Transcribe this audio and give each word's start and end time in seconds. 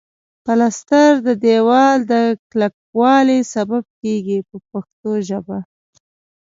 پلستر 0.45 1.11
د 1.27 1.29
دېوال 1.45 1.97
د 2.11 2.13
کلکوالي 2.51 3.39
سبب 3.53 3.83
کیږي 4.01 4.39
په 4.49 4.57
پښتو 4.69 5.11
ژبه. 5.29 5.57